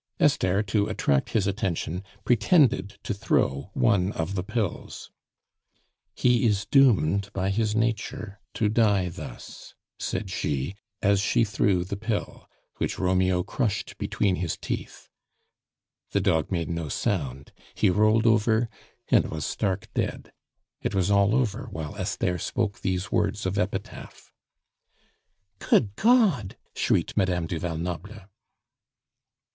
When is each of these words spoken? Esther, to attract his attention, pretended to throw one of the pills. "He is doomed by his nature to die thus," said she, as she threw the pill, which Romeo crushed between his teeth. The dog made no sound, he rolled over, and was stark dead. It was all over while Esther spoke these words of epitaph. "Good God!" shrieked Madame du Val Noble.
Esther, 0.19 0.63
to 0.63 0.87
attract 0.87 1.29
his 1.29 1.45
attention, 1.45 2.03
pretended 2.25 2.97
to 3.03 3.13
throw 3.13 3.69
one 3.75 4.11
of 4.13 4.33
the 4.33 4.41
pills. 4.41 5.11
"He 6.15 6.47
is 6.47 6.65
doomed 6.65 7.29
by 7.33 7.51
his 7.51 7.75
nature 7.75 8.39
to 8.55 8.67
die 8.67 9.09
thus," 9.09 9.75
said 9.99 10.31
she, 10.31 10.73
as 11.03 11.19
she 11.21 11.43
threw 11.43 11.83
the 11.83 11.97
pill, 11.97 12.49
which 12.77 12.97
Romeo 12.97 13.43
crushed 13.43 13.95
between 13.99 14.37
his 14.37 14.57
teeth. 14.57 15.07
The 16.13 16.19
dog 16.19 16.51
made 16.51 16.67
no 16.71 16.89
sound, 16.89 17.51
he 17.75 17.91
rolled 17.91 18.25
over, 18.25 18.69
and 19.09 19.29
was 19.29 19.45
stark 19.45 19.87
dead. 19.93 20.31
It 20.81 20.95
was 20.95 21.11
all 21.11 21.35
over 21.35 21.67
while 21.69 21.95
Esther 21.95 22.39
spoke 22.39 22.79
these 22.79 23.11
words 23.11 23.45
of 23.45 23.59
epitaph. 23.59 24.33
"Good 25.59 25.95
God!" 25.95 26.57
shrieked 26.75 27.15
Madame 27.15 27.45
du 27.45 27.59
Val 27.59 27.77
Noble. 27.77 28.21